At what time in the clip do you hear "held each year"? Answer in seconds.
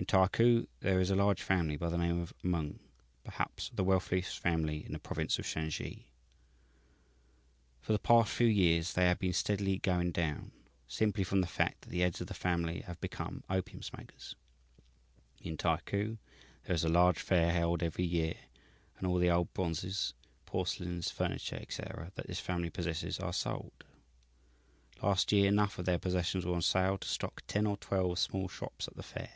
17.52-18.36